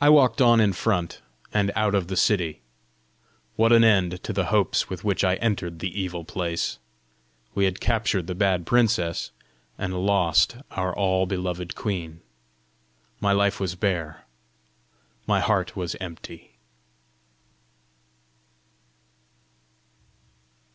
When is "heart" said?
15.40-15.76